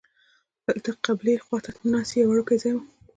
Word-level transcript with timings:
دلته 0.65 0.89
قبلې 1.05 1.33
خوا 1.43 1.57
ته 1.65 1.71
د 1.77 1.79
ناستې 1.93 2.17
یو 2.21 2.29
وړوکی 2.31 2.57
ځای 2.63 2.73
و. 2.75 2.79